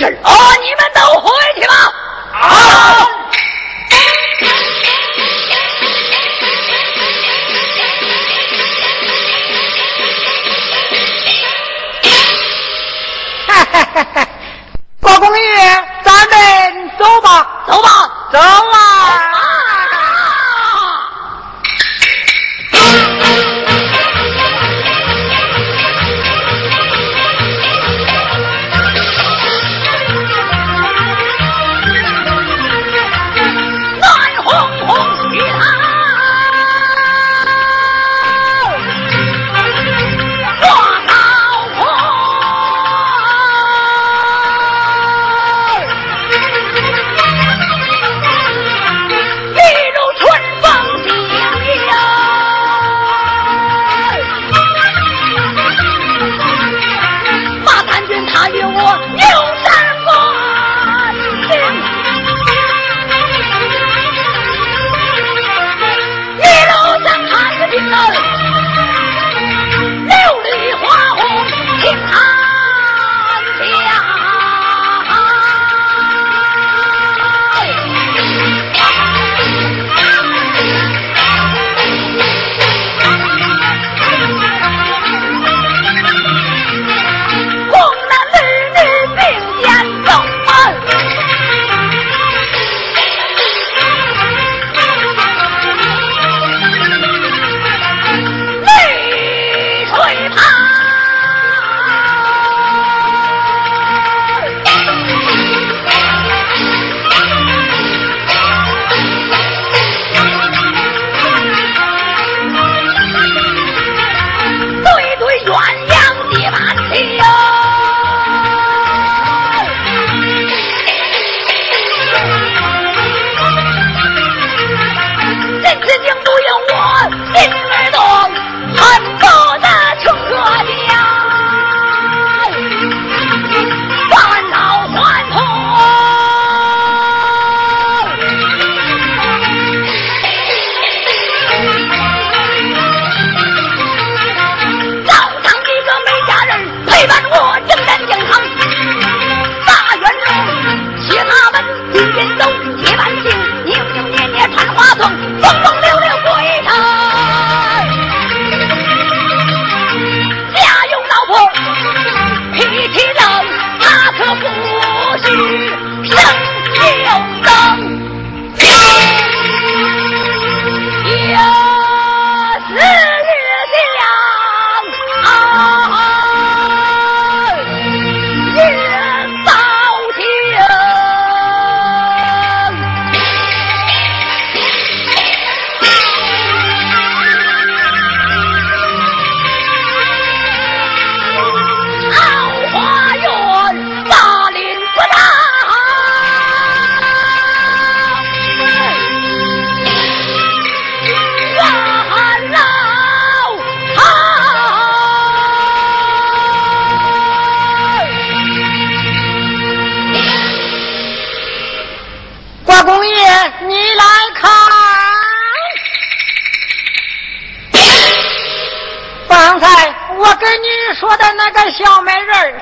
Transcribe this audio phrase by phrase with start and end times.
[0.00, 0.59] 事公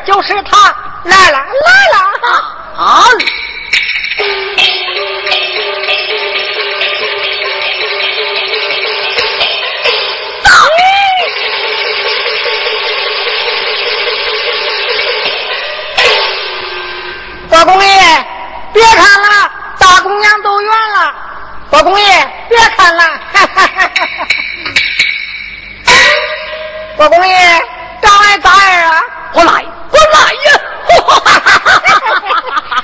[0.05, 0.75] 就是她
[1.05, 1.45] 来了，来
[1.93, 1.99] 了！
[2.75, 3.11] 好，
[10.43, 10.51] 走！
[17.51, 17.89] 国公爷，
[18.73, 21.15] 别看了，大姑娘都圆了。
[21.71, 22.07] 国公爷，
[22.49, 23.91] 别看了，哈哈哈
[26.99, 27.09] 哈哈！
[27.09, 27.37] 国公爷，
[28.03, 29.03] 长来咋样啊？
[29.35, 29.65] 我来。
[29.91, 30.51] 我来呀！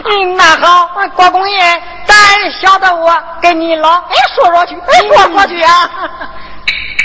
[0.04, 2.16] 嗯，那好，国公爷，咱
[2.60, 5.90] 晓得我跟你老哎说说去，哎说说去啊！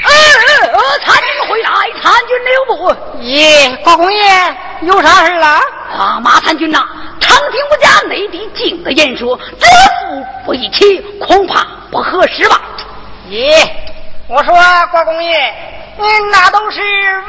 [0.06, 0.10] 哎
[0.72, 0.72] 哎，
[1.06, 1.16] 参
[1.50, 1.70] 回来。
[2.02, 2.96] 参军留步。
[3.22, 5.60] 咦，国公爷有啥事啊？
[5.98, 6.86] 啊，马参军呐，
[7.20, 12.62] 常听我家内地进的人说，这副不一起，恐怕不合适吧？
[13.28, 13.52] 咦，
[14.30, 14.56] 我说
[14.92, 15.54] 国公爷，
[15.98, 16.80] 您那都是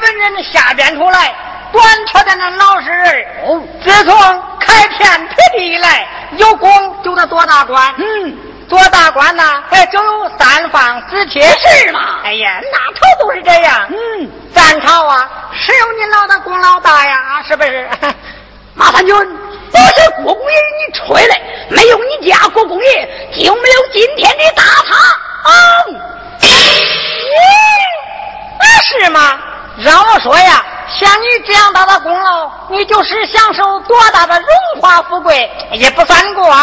[0.03, 1.35] 文人下边出来，
[1.73, 3.27] 短缺的那老实人。
[3.47, 4.15] 哦，自从
[4.61, 7.95] 开天辟地以来，有功就得做大官。
[7.97, 8.37] 嗯，
[8.69, 12.21] 做大官呐，哎，就有三方四帖是吗？
[12.23, 13.89] 哎呀，那头都是这样。
[13.89, 17.43] 嗯，咱朝啊，谁有你老的功劳大呀？
[17.49, 17.89] 是不是？
[18.75, 19.15] 马三军，
[19.71, 21.35] 不是国公爷你吹的，
[21.69, 24.97] 没有你家国公爷，就没有今天的大堂。
[26.41, 26.45] 咦，
[28.59, 29.39] 那是吗？
[29.79, 30.65] 让我说呀，
[30.99, 34.49] 像你这样大的功劳，你就是享受多大的荣
[34.81, 36.55] 华富贵，也不算过。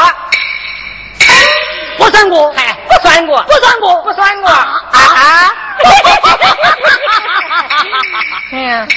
[1.97, 5.51] 不算过，哎，不算过，不算过，不算过啊啊！
[8.53, 8.87] 嗯，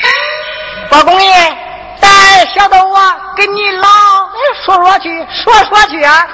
[0.90, 1.56] 包公爷，
[1.98, 2.08] 带
[2.54, 3.00] 小豆我
[3.36, 3.88] 跟你老
[4.70, 6.24] 说说去，说说去啊！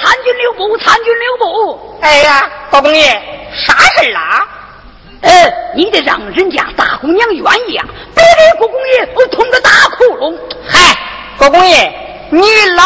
[0.00, 1.98] 参军留步，参军留步。
[2.02, 3.20] 哎呀，包公爷，
[3.52, 4.46] 啥事啦？
[5.22, 10.38] 呃，你得让人家大姑娘愿意啊，别给国公爷我捅个大窟窿。
[10.68, 10.96] 嗨，
[11.36, 11.92] 国公爷，
[12.30, 12.84] 你老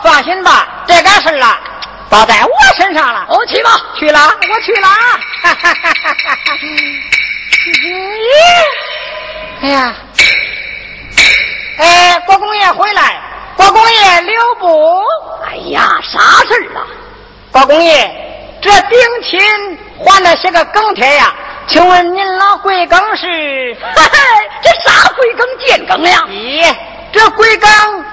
[0.00, 1.60] 放心吧，这个事儿啊，
[2.08, 3.26] 包在我身上了。
[3.28, 4.86] 哦，去吧，去了，我去了。
[5.42, 6.56] 哈哈哈哈哈！
[9.62, 9.92] 哎呀，
[11.78, 13.20] 哎，国公爷回来，
[13.56, 15.02] 国公爷留步。
[15.46, 16.86] 哎呀，啥事儿啊？
[17.50, 18.10] 国公爷，
[18.60, 21.34] 这定亲换了些个梗帖呀？
[21.68, 23.26] 请问您老贵庚是？
[23.26, 24.18] 嘿嘿，
[24.62, 26.22] 这啥贵庚贱庚呀？
[26.28, 26.74] 咦，
[27.16, 27.66] 这贵庚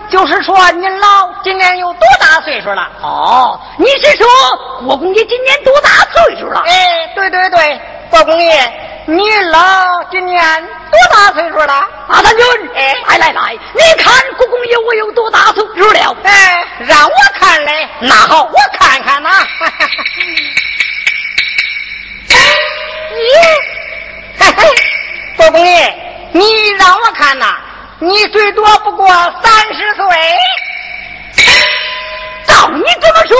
[0.09, 2.89] 就是说您老今年有多大岁数了？
[3.01, 4.25] 哦，你是说
[4.87, 6.63] 国公爷今年多大岁数了？
[6.65, 10.41] 哎，对对对，国公爷，你老今年
[10.89, 11.85] 多大岁数了？
[12.07, 12.45] 阿三军，
[12.75, 16.15] 哎来来来，你看国公爷我有多大岁数了？
[16.23, 19.29] 哎，让我看嘞，那好，我看看呐。
[23.13, 23.27] 咦，
[24.39, 24.63] 嘿嘿，
[25.35, 25.93] 国公爷，
[26.31, 27.57] 你让我看呐，
[27.99, 30.05] 你最多不过三十岁。
[32.45, 33.37] 照你这么说，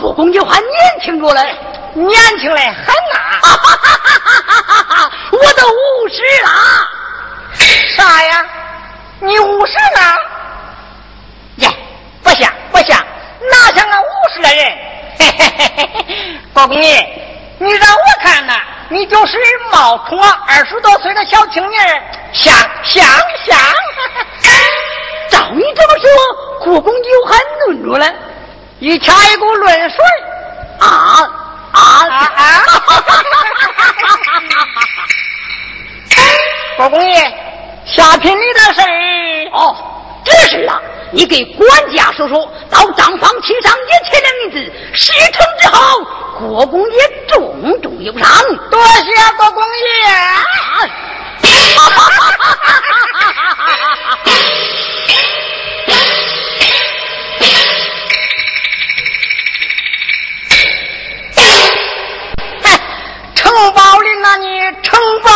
[0.00, 0.70] 故宫就还年
[1.02, 1.56] 轻着嘞，
[1.94, 5.10] 年轻嘞很呐、哈哈哈哈哈哈！
[5.32, 6.48] 我都五十了。
[7.96, 8.44] 啥呀？
[9.20, 10.18] 你五十了？
[11.56, 11.68] 耶，
[12.22, 12.98] 不像不像，
[13.50, 14.04] 哪像个五
[14.34, 14.78] 十的人？
[15.18, 17.31] 嘿嘿嘿嘿嘿，包公爷，
[17.62, 18.54] 你让我看呐，
[18.90, 19.38] 你就是
[19.70, 22.02] 冒充二十多岁的小青年儿，
[22.32, 22.52] 像
[22.82, 23.04] 像
[23.46, 23.56] 像。
[25.30, 26.04] 照你这么说，
[26.64, 27.38] 国公爷还
[27.68, 28.12] 嫩着了。
[28.80, 29.96] 一掐一股论水
[30.80, 30.88] 啊
[31.72, 32.64] 啊啊啊！
[36.76, 37.32] 包公爷，
[37.86, 38.80] 下聘礼的事
[39.52, 39.76] 哦，
[40.24, 40.80] 这事啊，
[41.12, 44.56] 你给管家说说，到账房签上一千两银子，
[44.94, 46.04] 事成之后，
[46.38, 46.98] 国公爷
[47.28, 48.26] 重重有赏。
[48.70, 49.04] 多谢
[49.36, 50.04] 国公爷。
[50.08, 50.42] 啊！
[62.64, 62.80] 嗨，
[63.34, 65.30] 城堡林呐、你城堡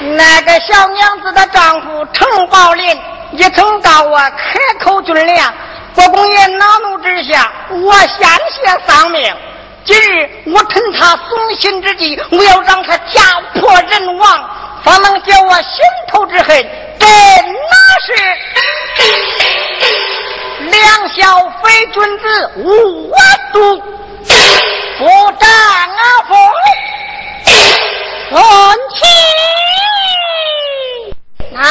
[0.00, 3.00] 林，那个小娘子的丈夫城堡林
[3.32, 5.54] 一曾告我开口军粮，
[5.94, 9.34] 国公爷恼怒之下，我险些丧命。
[9.84, 14.50] 今日我趁他送信之际，我要让他家破人亡，
[14.82, 16.56] 方能解我心头之恨。
[16.98, 17.12] 这哪
[18.06, 18.12] 是
[20.70, 23.16] 两小非君子，无我
[23.52, 23.82] 独。
[24.96, 25.04] 不
[25.38, 26.36] 战啊风，
[28.30, 28.42] 闻
[28.94, 29.04] 起
[31.52, 31.62] 来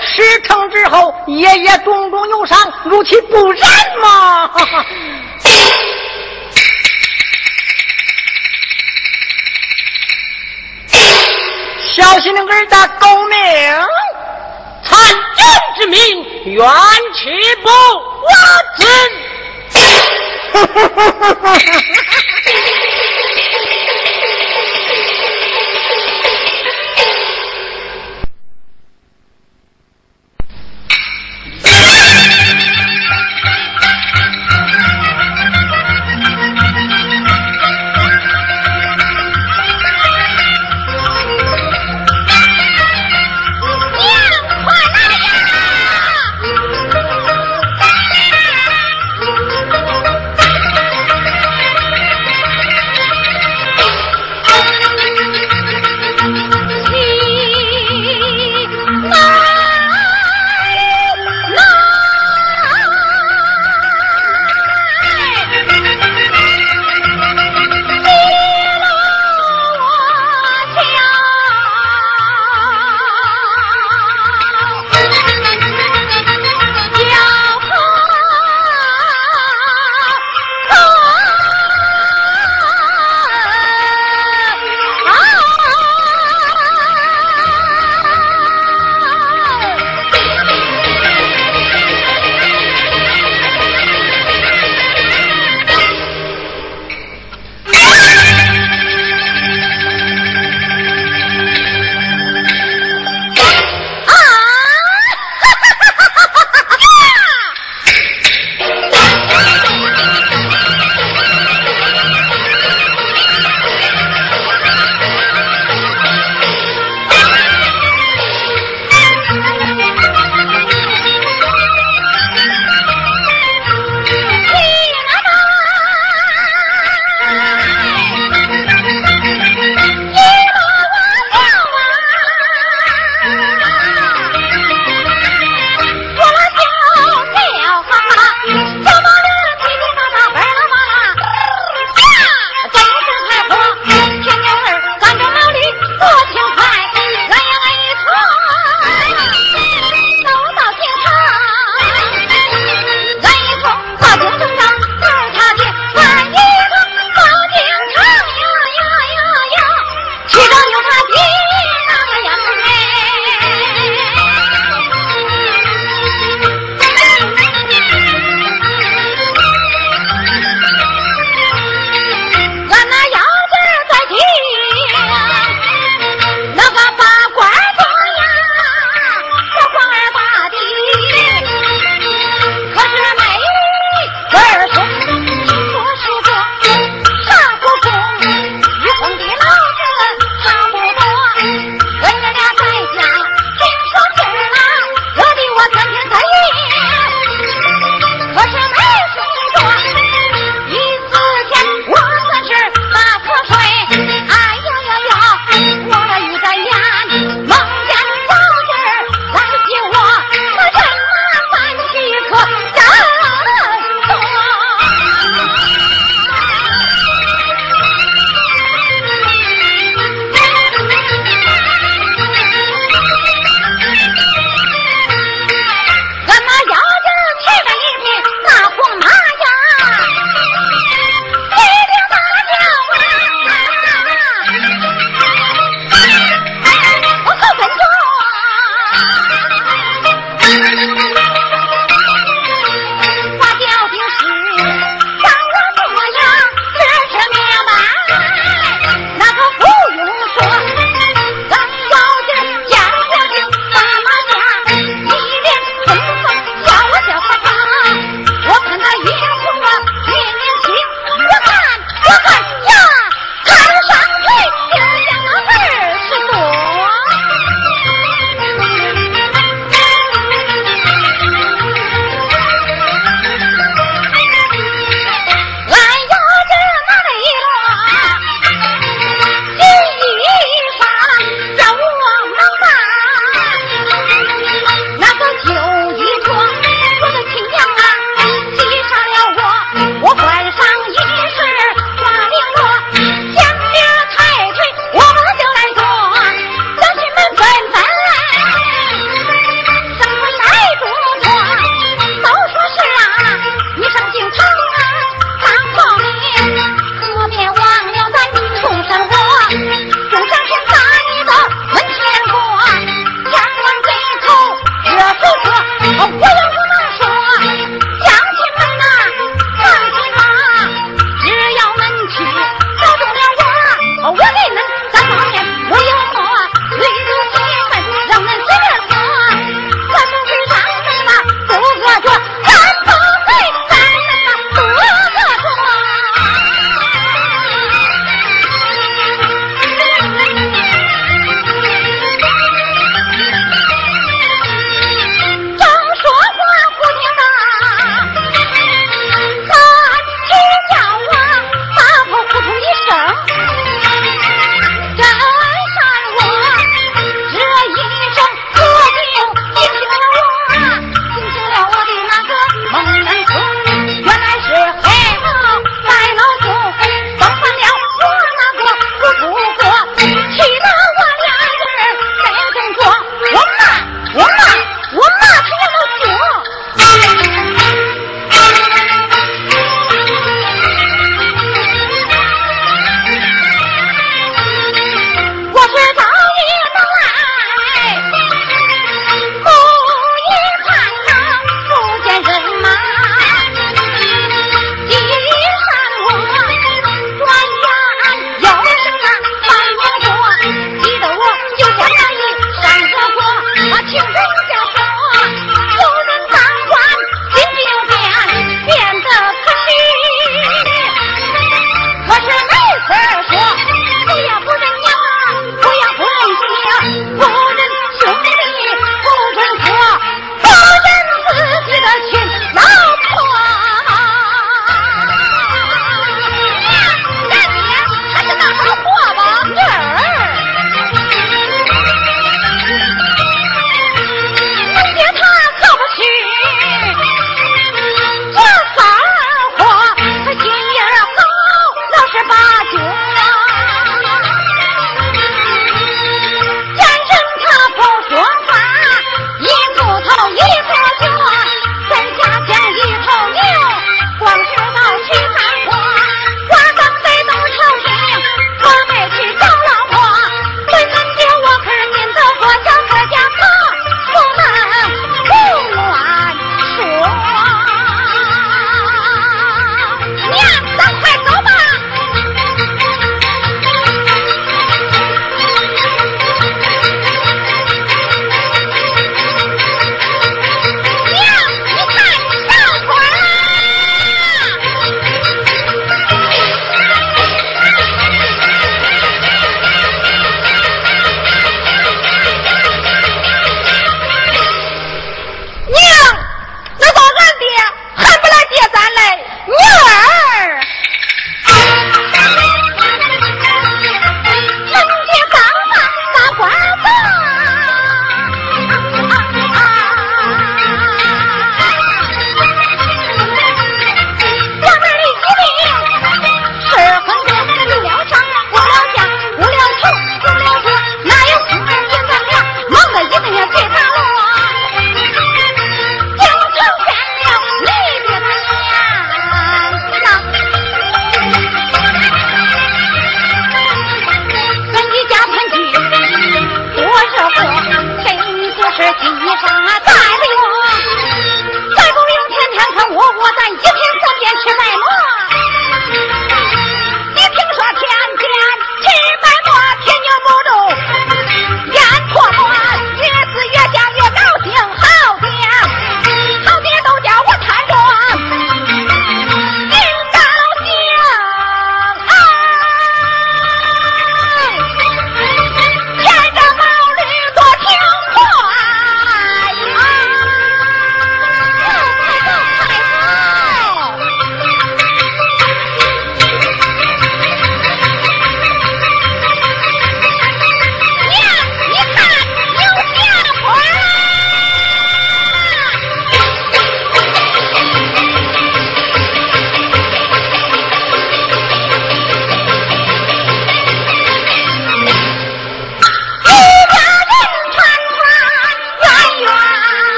[0.00, 4.50] 事成之后，爷爷重重有伤，如其不然吗？
[11.94, 13.38] 小心灵儿的狗命，
[14.82, 14.98] 参
[15.36, 15.44] 军
[15.78, 15.98] 之命，
[16.54, 16.66] 冤
[17.14, 18.32] 屈不哈。
[18.74, 18.86] 是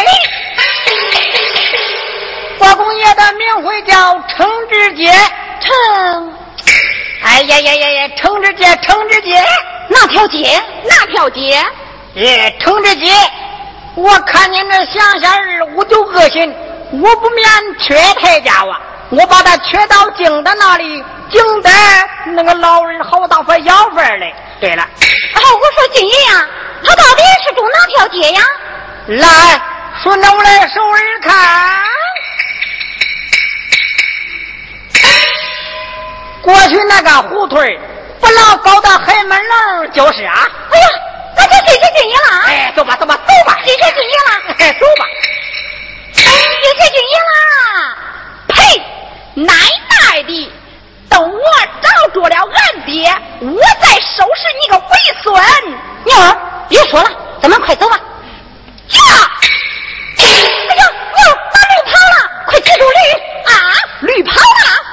[0.00, 0.06] 你
[0.86, 1.20] 住嘴！
[2.58, 5.10] 国公爷的名讳叫程志杰，
[5.60, 6.34] 程，
[7.22, 9.42] 哎呀呀呀呀，程志杰，程志杰，
[9.88, 10.60] 哪条街？
[10.84, 11.64] 哪条街？
[12.14, 13.12] 耶，程志杰，
[13.94, 16.54] 我看您这乡下人，我就恶心，
[16.92, 17.48] 我不免
[17.80, 18.76] 缺他家伙，
[19.10, 21.70] 我把他缺到京的那里，京的
[22.26, 24.34] 那个老人好当发要饭嘞。
[24.60, 26.46] 对了，哦，我说金爷呀，
[26.84, 28.42] 他到底是住哪条街呀？
[29.06, 29.60] 来，
[30.02, 31.84] 顺着我的手儿看。
[36.42, 37.60] 过去那个胡同
[38.18, 40.48] 不老高的黑门楼就是啊！
[40.72, 40.88] 哎呀，
[41.36, 42.38] 那就谢谢军爷了。
[42.46, 44.54] 哎，走吧，走吧，走吧，谢谢军爷了。
[44.58, 45.06] 哎，走吧。
[46.14, 47.96] 谢谢军爷了。
[48.48, 48.82] 呸！
[49.34, 49.54] 奶
[50.12, 50.52] 奶的，
[51.08, 51.40] 等我
[51.82, 55.34] 找着了俺爹，我再收拾你个龟孙。
[56.04, 56.36] 娘儿，
[56.68, 57.10] 别说了，
[57.42, 57.96] 咱们快走吧。
[57.96, 58.98] 呀！
[60.70, 62.94] 哎呀，娘，马驴跑了，快接住驴
[63.44, 63.50] 啊！
[64.02, 64.89] 驴跑了。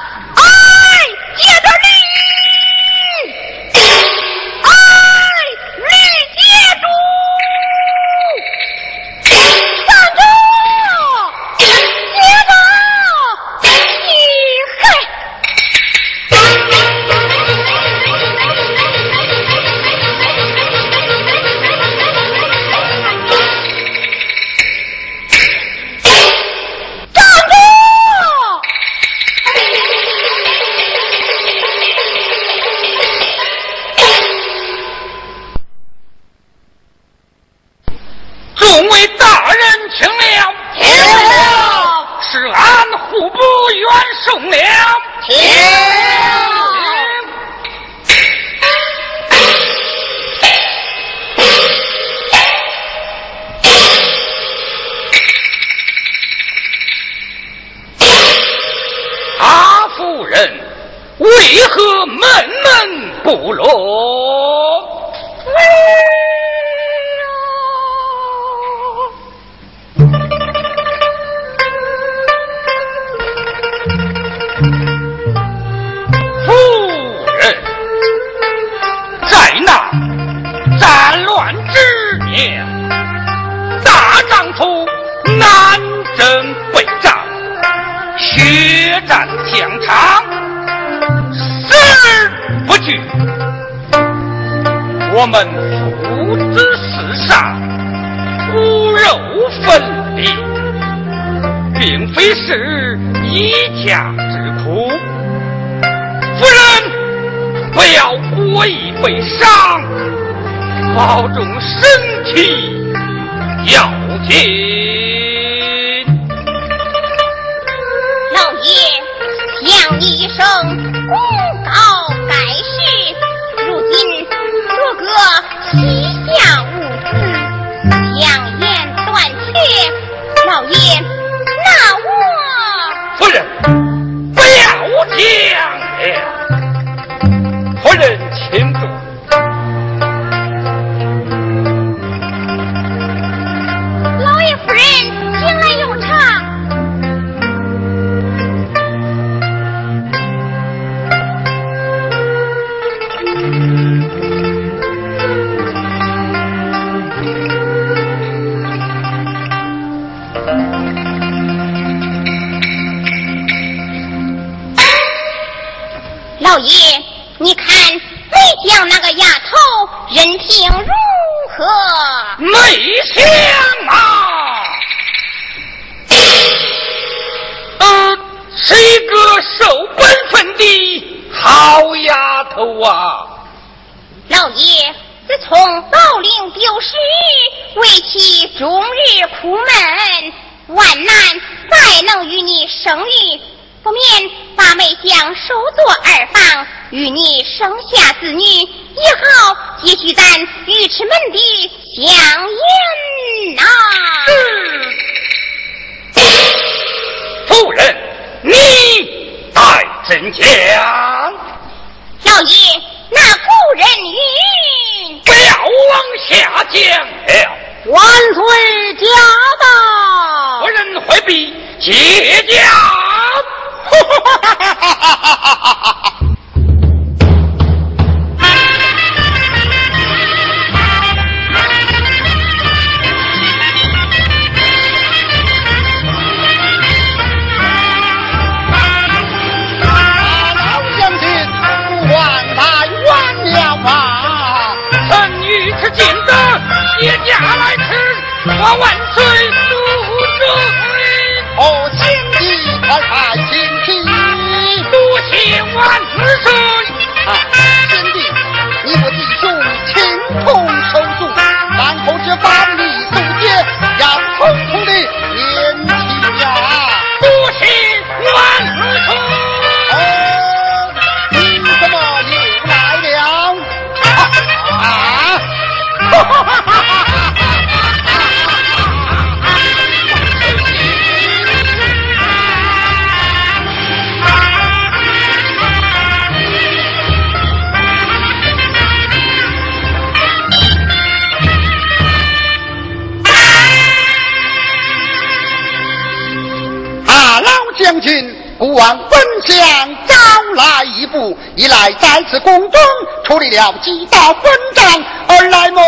[301.92, 302.80] 在此宫中
[303.24, 305.82] 处理了几道纷章，二来么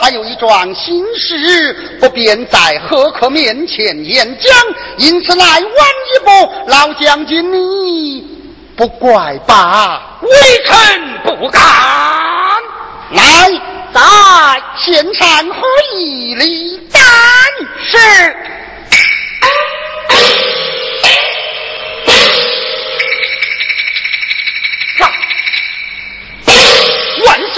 [0.00, 4.52] 还有一桩心事，不便在贺客面前演讲，
[4.98, 8.26] 因此来晚一步，老将军你
[8.76, 10.18] 不怪吧？
[10.22, 10.28] 微
[10.64, 10.76] 臣
[11.38, 11.62] 不敢。
[13.10, 13.22] 来，
[13.92, 14.00] 在
[14.76, 15.62] 献上何
[15.96, 17.00] 以礼赞
[17.84, 17.96] 是。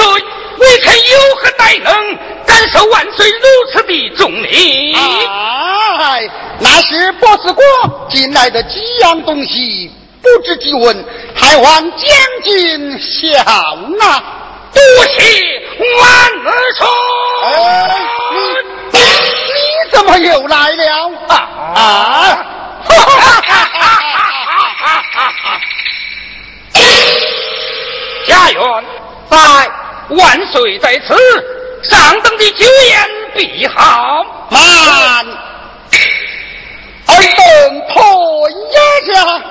[0.07, 0.23] 万岁，
[0.59, 1.93] 微臣有何待能，
[2.47, 4.95] 感受万岁如此的重礼？
[4.95, 6.29] 哎，
[6.61, 7.63] 那是波斯国
[8.09, 9.91] 进来的几样东西，
[10.23, 11.05] 不知几问，
[11.35, 12.09] 还望将
[12.45, 13.43] 军笑
[13.99, 14.23] 纳。
[14.73, 15.63] 多谢
[16.01, 16.05] 万
[16.75, 16.87] 岁。
[17.43, 17.49] 哎，
[18.93, 19.03] 你你
[19.91, 21.11] 怎么又来了？
[21.29, 21.35] 啊
[21.75, 22.47] 啊！
[28.27, 28.85] 家园
[29.31, 29.37] 在，
[30.11, 31.17] 万岁在此，
[31.83, 34.25] 上等的酒宴必好。
[34.51, 35.27] 慢，
[37.07, 37.95] 尔等退
[39.07, 39.43] 下。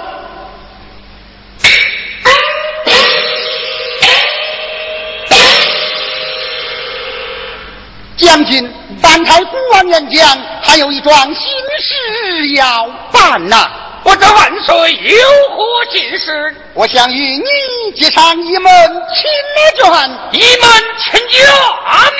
[8.18, 11.36] 将军，三台孤王演讲，还有一桩心
[11.80, 13.70] 事要办呐、
[14.06, 15.18] 我这万岁有
[15.49, 16.56] 何心事？
[16.76, 18.72] 我想与你结上一门
[19.14, 19.28] 亲
[19.76, 20.10] 眷。
[20.32, 21.43] 一门亲眷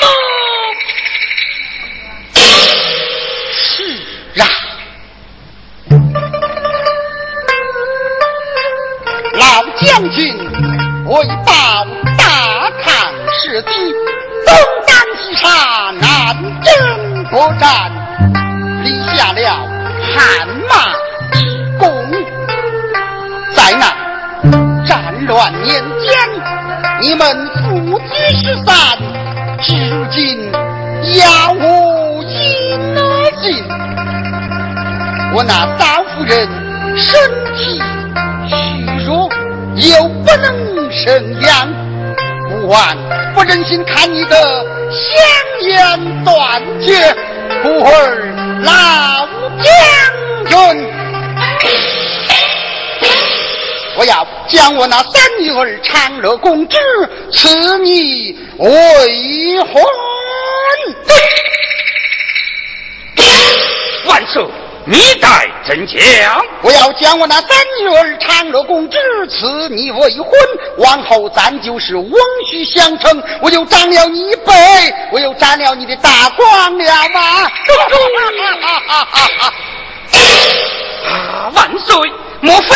[0.02, 0.08] 吗？
[3.54, 3.84] 是
[4.42, 4.44] 啊，
[9.34, 10.36] 老将军
[11.06, 11.12] 为
[11.46, 11.54] 报
[12.18, 13.94] 大唐事迹，
[14.46, 14.56] 东
[14.88, 15.48] 挡西杀，
[16.02, 16.04] 南
[16.64, 16.74] 征
[17.26, 17.64] 北战，
[18.84, 19.40] 立下了
[20.16, 20.74] 汗马
[25.28, 26.16] 乱年间，
[27.02, 28.98] 你们父子失散，
[29.60, 29.74] 至
[30.12, 30.52] 今
[31.02, 33.64] 杳无音而尽。
[35.34, 36.48] 我那少夫人
[36.96, 37.20] 身
[37.56, 37.82] 体
[38.48, 39.28] 虚弱，
[39.76, 41.68] 又不能生养，
[42.48, 42.96] 不枉
[43.34, 44.36] 不忍心看你的
[44.92, 45.18] 香
[45.64, 47.16] 烟断绝，
[47.64, 47.90] 故而
[48.64, 49.66] 老将
[50.46, 51.05] 军。
[53.98, 56.78] 我要将我那三女儿长乐公主
[57.32, 59.84] 赐你为婚。
[64.06, 64.46] 万岁，
[64.86, 66.46] 你待怎讲？
[66.62, 68.98] 我要将我那三女儿长乐公主
[69.30, 70.32] 赐你为婚，
[70.78, 72.12] 往后咱就是翁
[72.52, 74.54] 婿相称，我就长了你一辈，
[75.12, 77.50] 我又沾了你的大光了吗？
[81.08, 81.96] 啊，万岁，
[82.42, 82.76] 莫非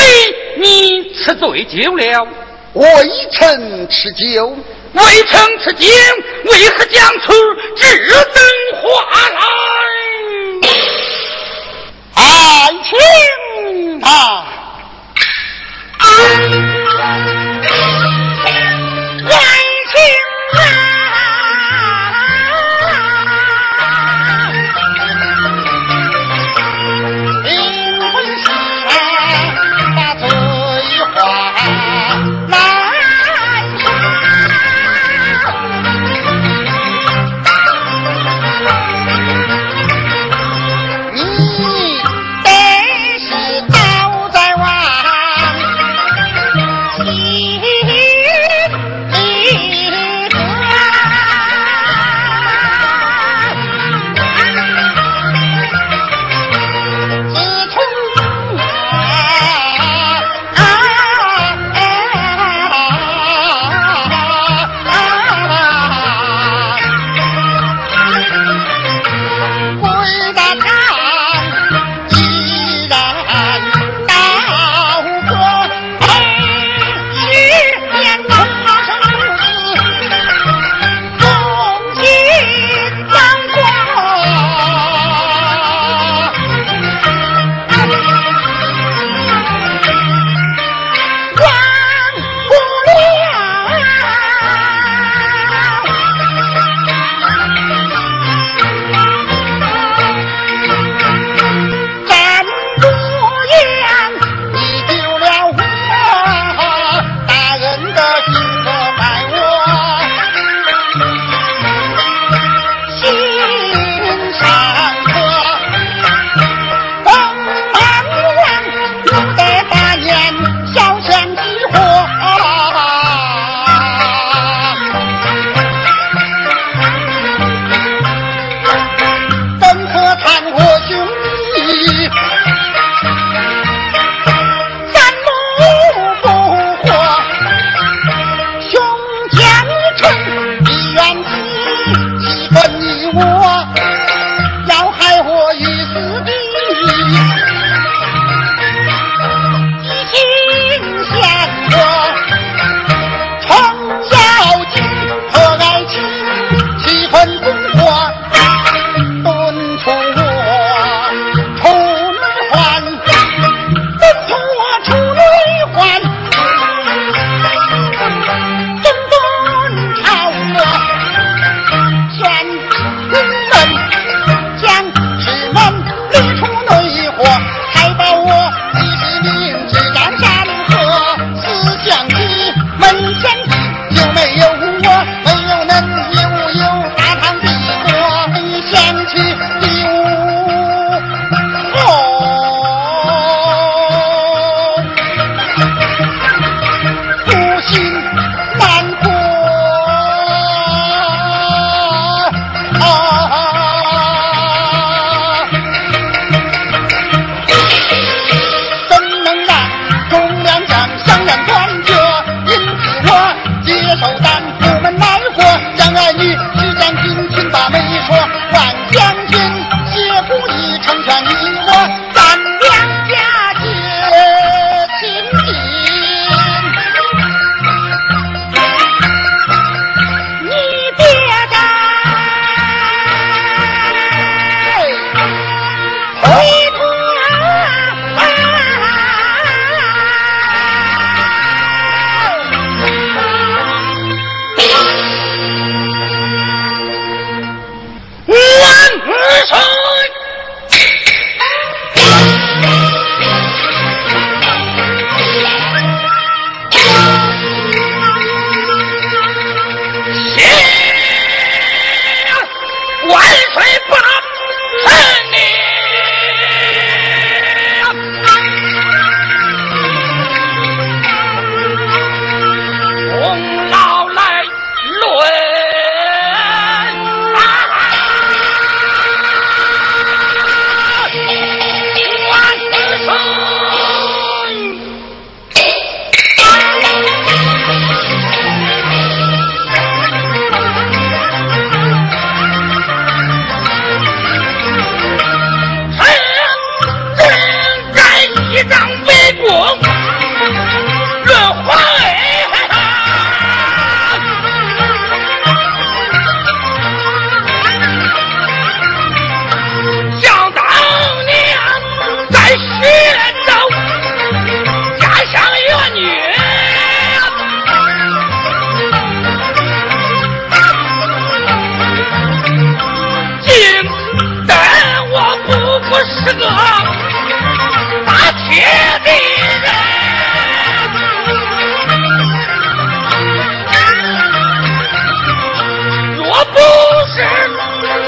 [0.57, 2.27] 你吃醉酒了？
[2.73, 2.85] 未
[3.31, 4.55] 曾吃酒，
[4.93, 5.87] 未曾吃酒，
[6.45, 7.33] 为何将出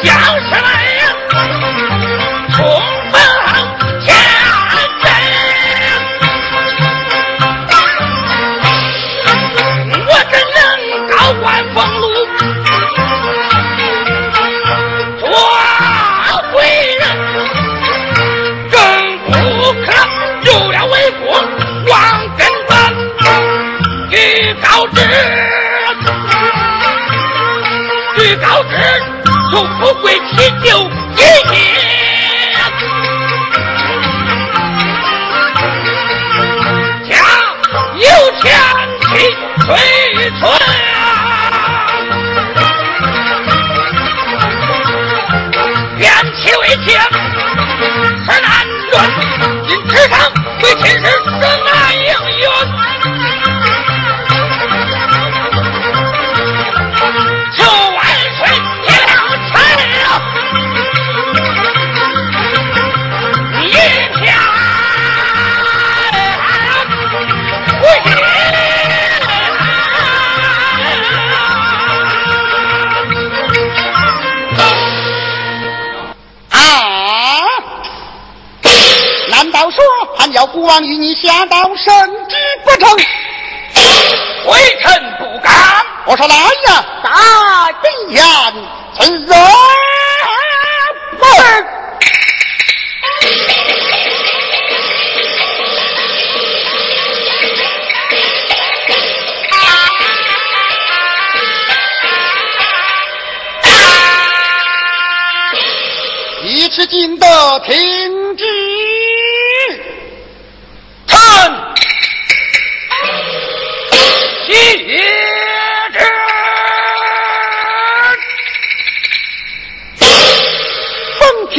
[0.04, 0.41] 将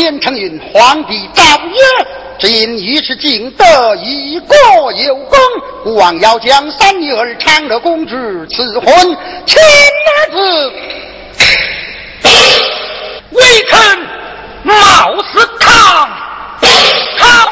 [0.03, 1.81] 天承运，皇帝诏曰：
[2.37, 5.39] 只因一尺敬德，一国有功，
[5.85, 10.73] 孤王要将三女儿长乐公主赐婚亲儿子。
[13.31, 14.09] 微臣
[14.65, 14.75] 冒
[15.33, 16.11] 死抗
[17.17, 17.49] 抗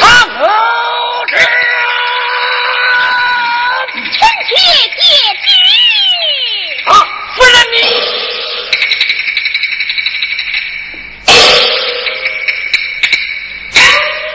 [0.00, 0.08] 抗
[0.40, 0.46] 俄
[1.26, 1.36] 之。
[3.92, 4.56] 臣妾
[4.96, 5.02] 接
[5.42, 5.44] 旨。
[6.86, 6.90] 啊，
[7.36, 7.76] 夫人你。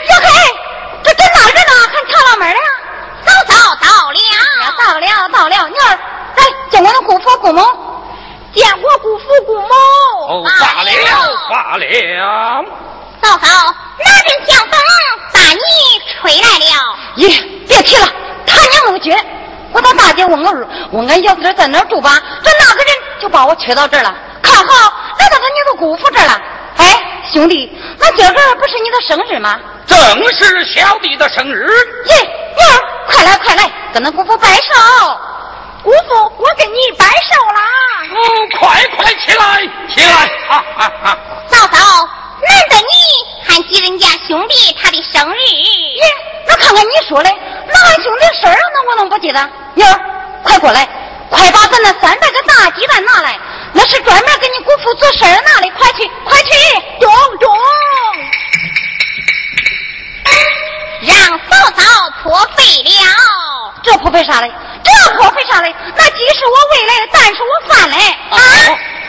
[0.08, 0.28] 哟嘿，
[1.04, 1.72] 这这哪着呢？
[1.92, 2.60] 还插了门了？
[3.26, 4.16] 嫂嫂到了。
[4.16, 4.38] 呀，
[4.78, 6.00] 到了到了，女儿，
[6.38, 7.62] 来见我的姑父姑母，
[8.54, 9.68] 见我姑父姑母。
[10.28, 10.90] 哦，罢了
[11.50, 11.84] 罢了。
[13.22, 13.48] 嫂嫂，
[14.00, 14.72] 哪阵相逢
[15.34, 15.60] 把你
[16.22, 16.98] 吹来了？
[17.18, 17.24] 咦，
[17.68, 18.08] 别提了，
[18.46, 19.20] 他娘那个倔！
[19.74, 24.14] 我到大街问我儿，问俺小子在那儿住吧，这那个人就把我娶到这儿了，
[24.44, 26.40] 看好来到他你的姑父这儿了。
[26.78, 26.86] 哎，
[27.34, 29.60] 兄弟，那今儿个不是你的生日吗？
[29.88, 29.98] 正
[30.34, 31.68] 是小弟的生日。
[32.06, 32.30] 耶，
[33.08, 35.20] 快来快来，跟那姑父拜寿。
[35.82, 37.62] 姑父，我跟你拜寿啦！
[38.04, 40.30] 嗯，快快起来起来！
[40.48, 41.18] 哈哈哈！
[41.48, 42.08] 嫂嫂，
[42.42, 45.38] 难得你还记人家兄弟他的生日。
[45.38, 46.04] 耶，
[46.48, 47.30] 那看看你说的，
[47.68, 49.50] 那俺兄弟生日，那我能不记得？
[49.76, 50.00] 妞儿，
[50.44, 50.88] 快过来，
[51.30, 53.38] 快把咱那三百个大鸡蛋拿来，
[53.74, 56.50] 那是专门给你姑父做事儿拿的，快去快去！
[57.00, 57.50] 中中！
[61.02, 61.16] 让
[61.50, 61.84] 嫂嫂
[62.24, 62.90] 破费了。
[63.84, 64.52] 这破费啥嘞？
[64.84, 65.74] 这破费啥嘞？
[65.96, 67.96] 那鸡是我喂来的，蛋是我饭嘞
[68.32, 68.38] 啊！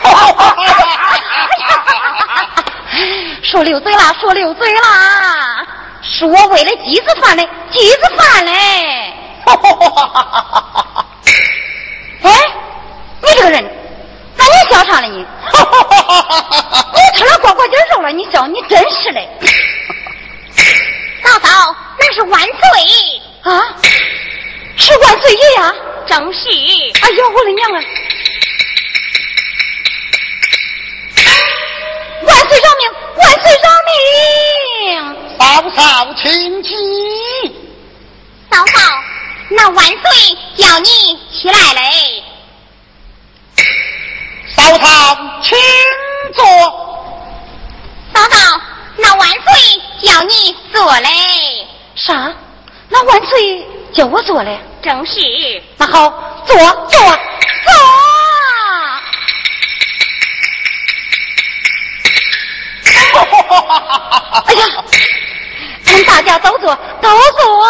[3.43, 5.65] 说溜嘴啦，说溜嘴啦，
[6.01, 9.13] 是我喂的鸡子饭嘞，鸡子饭嘞。
[13.47, 13.63] 个人，
[14.35, 15.17] 那你笑啥嘞你？
[15.19, 15.25] 你
[17.17, 19.27] 吃了呱呱筋肉了，你笑，你真是嘞。
[21.23, 22.51] 嫂嫂，那是万岁
[23.43, 23.75] 啊！
[24.77, 25.73] 是万岁爷呀！
[26.07, 26.49] 正是。
[26.49, 27.79] 哎呀，我的娘啊！
[32.23, 32.91] 万岁饶命！
[33.15, 35.15] 万岁饶命！
[35.39, 35.41] 嫂
[35.75, 36.69] 嫂请起。
[38.51, 38.81] 嫂嫂，
[39.49, 39.95] 那万岁
[40.57, 40.89] 叫你
[41.31, 42.23] 起来嘞。
[44.57, 45.57] 嫂嫂请
[46.33, 46.43] 坐。
[48.13, 48.59] 嫂嫂，
[48.97, 49.37] 那万岁
[50.03, 51.09] 叫你坐嘞。
[51.95, 52.33] 啥？
[52.89, 54.59] 那万岁叫我坐嘞？
[54.81, 55.19] 正是。
[55.77, 56.09] 那好，
[56.45, 57.19] 坐坐坐。
[64.47, 64.65] 哎呀，
[65.83, 67.67] 咱大家都坐，都坐。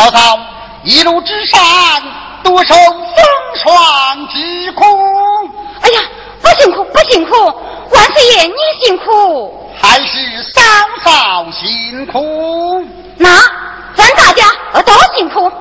[0.00, 0.38] 嫂嫂，
[0.82, 1.60] 一路之上
[2.42, 3.14] 多受风
[3.62, 4.82] 霜之苦。
[5.82, 6.00] 哎呀，
[6.40, 7.36] 不辛苦，不辛苦，
[7.92, 10.62] 万岁爷你辛苦，还是嫂
[11.04, 12.82] 嫂辛苦。
[13.18, 13.28] 那
[13.94, 14.46] 咱大家
[14.86, 15.52] 都辛苦。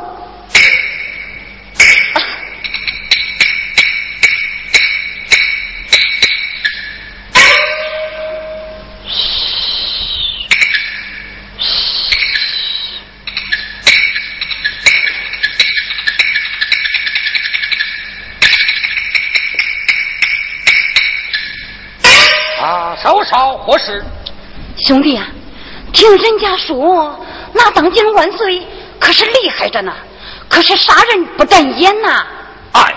[23.00, 24.04] 啊，少少何事？
[24.78, 25.28] 兄弟呀、
[25.94, 27.18] 听人家说，
[27.54, 28.66] 那当今万岁
[29.00, 29.94] 可是厉害着呢，
[30.48, 32.26] 可是杀人不眨眼呐。
[32.74, 32.94] 哎，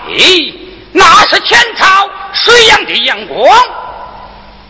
[0.91, 3.49] 那是前朝水阳的阳光，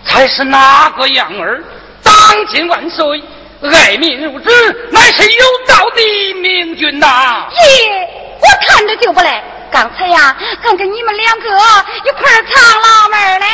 [0.05, 1.63] 才是那个样儿。
[2.03, 2.13] 当
[2.47, 3.23] 今万岁，
[3.61, 7.47] 爱民如子，乃是有道的明君呐。
[7.51, 8.09] 爷，
[8.39, 9.43] 我看着就不赖。
[9.71, 13.45] 刚才呀，俺跟你们两个一块儿藏老妹儿嘞。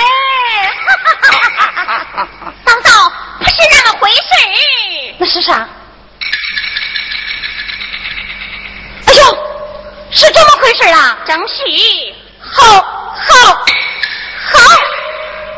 [2.66, 5.16] 嫂嫂，不是那么回事儿。
[5.20, 5.68] 那是啥？
[9.08, 9.22] 哎呦，
[10.12, 11.18] 是这么回事啊！
[11.26, 11.64] 正是，
[12.42, 13.54] 好，好，
[14.52, 14.60] 好，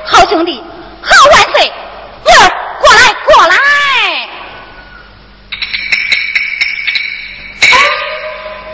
[0.06, 0.64] 好兄弟，
[1.02, 1.72] 好万岁！
[2.24, 3.56] 妮儿，过来，过来！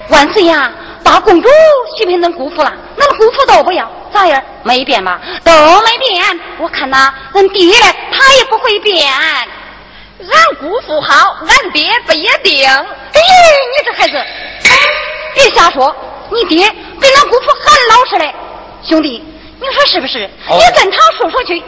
[0.10, 0.72] 万岁呀，
[1.08, 1.48] 把公主
[1.98, 4.44] 许给恁姑父了，恁姑父都不要，咋样？
[4.64, 5.22] 没变吧？
[5.42, 5.52] 都
[5.82, 6.40] 没变。
[6.58, 9.08] 我看呐，恁爹嘞，他也不会变。
[10.20, 12.68] 俺姑父好，俺爹不一定。
[12.70, 12.82] 哎，
[13.14, 14.22] 你这孩子，
[15.34, 15.96] 别瞎说，
[16.30, 18.36] 你爹比俺姑父还老实嘞。
[18.84, 19.24] 兄弟，
[19.62, 20.30] 你说是不是？
[20.50, 21.64] 哦你跟他说说去。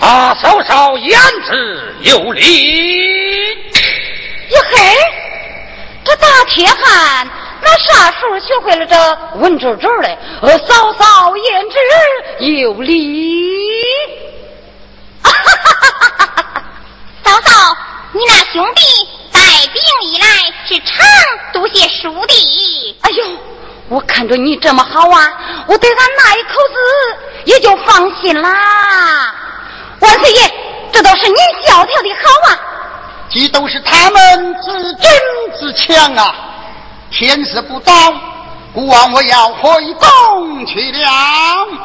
[0.00, 1.16] 啊，嫂嫂言
[1.46, 3.52] 之有理。
[4.48, 4.96] 哟嘿，
[6.04, 7.28] 这大铁汉
[7.62, 8.94] 那啥时候学会了这
[9.38, 10.18] 文绉绉的？
[10.42, 11.76] 呃，嫂嫂言之
[12.60, 13.68] 有理。
[17.22, 17.76] 嫂嫂，
[18.12, 18.82] 你那兄弟
[19.32, 19.40] 带
[19.72, 19.80] 兵
[20.10, 20.26] 以来
[20.66, 21.06] 是常
[21.52, 22.34] 读些书的。
[23.02, 23.24] 哎呦，
[23.88, 25.32] 我看着你这么好啊，
[25.66, 26.74] 我对俺那一口子
[27.44, 29.34] 也就放心啦。
[30.00, 30.50] 万岁爷，
[30.92, 31.36] 这都是您
[31.66, 32.58] 教条的好啊。
[33.32, 35.08] 这都是他们自争
[35.56, 36.34] 自强啊！
[37.12, 37.92] 天时不到，
[38.72, 41.08] 孤王我要回宫去了。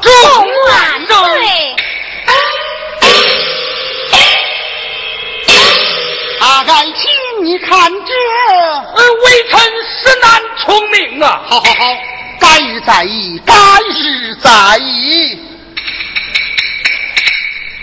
[0.02, 0.12] 众
[0.68, 1.76] 万岁！
[6.40, 8.14] 大概请你看着，
[8.96, 11.42] 呃，微臣实难从命啊。
[11.48, 11.98] 好好好，
[12.40, 15.40] 该日再议，改日再议。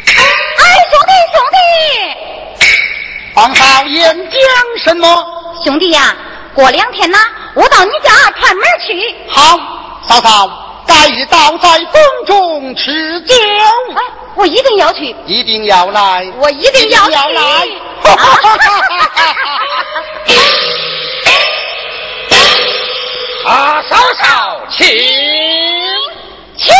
[0.06, 1.56] 哎，兄弟兄弟，
[3.34, 4.38] 皇少言讲
[4.84, 5.06] 什么？
[5.64, 6.16] 兄弟呀、
[6.54, 7.18] 过两天呐，
[7.54, 9.14] 我到你家串门去。
[9.28, 9.58] 好，
[10.06, 10.48] 嫂嫂，
[10.86, 13.34] 改日倒在宫中吃酒，
[13.94, 14.02] 哎，
[14.36, 17.12] 我一定要去，一定要来，我一定要去。
[17.12, 17.42] 要来。
[23.44, 24.86] 啊，嫂嫂，请。
[26.56, 26.72] 请。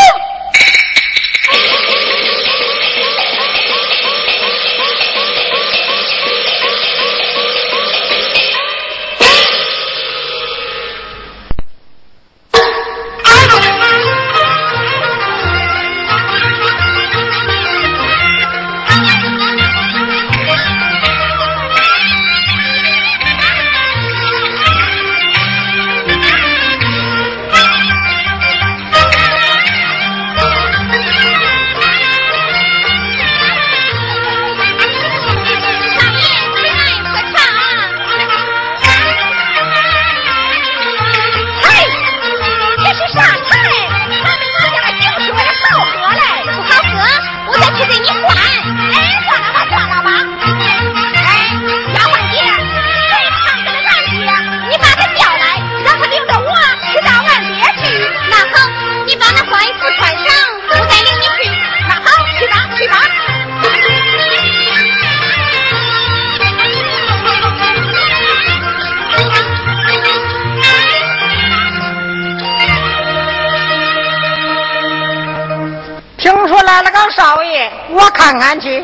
[78.23, 78.81] 看看去。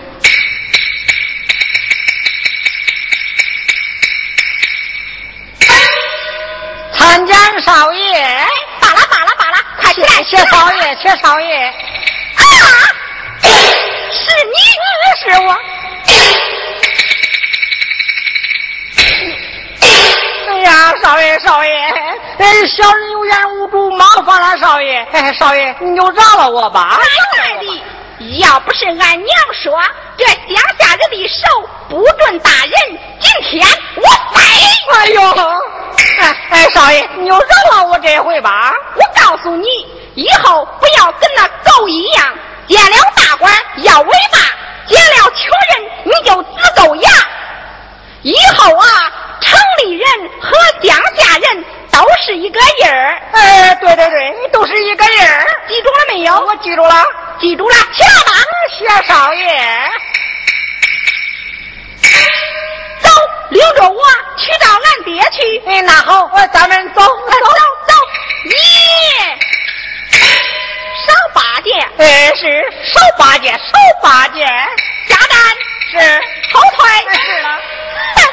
[6.92, 8.46] 参见少爷。
[8.82, 9.50] 巴拉巴拉巴
[10.26, 11.68] 谢少爷，谢少爷。
[12.36, 12.44] 啊！
[14.12, 14.58] 是你，
[15.24, 15.58] 是我。
[20.50, 21.72] 哎呀，少爷，少爷，
[22.40, 25.08] 哎，小人有眼无珠，麻烦了，少爷。
[25.14, 27.00] 哎，少爷，你就饶了我吧。
[28.40, 29.78] 要不是俺娘说
[30.18, 34.42] 这乡下人的手不准打人，今天我栽！
[34.94, 35.22] 哎呦，
[36.20, 38.74] 哎哎，少爷，你就饶了我这回吧。
[38.96, 39.68] 我告诉你，
[40.16, 42.34] 以后不要跟那狗一样，
[42.68, 44.40] 见了大官要尾巴，
[44.88, 47.10] 见了穷人你就自狗牙。
[48.22, 48.88] 以后啊，
[49.42, 50.08] 城里人
[50.42, 53.22] 和乡下人都是一个人儿。
[53.34, 56.34] 哎，对对对，你都是一个人儿，记住了没有？
[56.46, 57.04] 我记住了。
[57.40, 58.34] 记住了，去吧，
[58.78, 59.48] 谢少爷。
[63.02, 63.10] 走，
[63.50, 64.04] 领着我
[64.38, 65.62] 去找俺爹去。
[65.66, 67.48] 哎，那好，我咱们走，走走
[67.88, 67.94] 走。
[68.46, 68.52] 一，
[71.08, 71.72] 少八戒。
[71.98, 72.44] 哎，是
[72.84, 73.58] 手八戒，手
[74.04, 74.46] 八戒。
[75.08, 75.40] 下单
[75.92, 75.98] 是
[76.54, 76.80] 后退。
[77.20, 77.48] 是了。